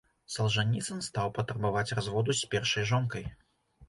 Салжаніцын 0.35 1.03
стаў 1.07 1.27
патрабаваць 1.37 1.95
разводу 1.99 2.31
з 2.39 2.49
першай 2.55 2.87
жонкай. 2.93 3.29